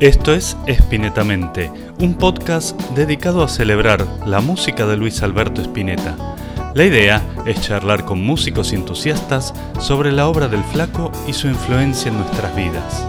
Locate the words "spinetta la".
5.60-6.86